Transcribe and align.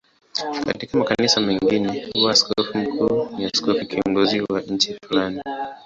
Katika 0.65 0.97
makanisa 0.97 1.41
mengine 1.41 2.07
huwa 2.13 2.31
askofu 2.31 2.77
mkuu 2.77 3.29
ni 3.37 3.45
askofu 3.45 3.85
kiongozi 3.85 4.41
wa 4.41 4.61
nchi 4.61 4.93
fulani. 5.07 5.41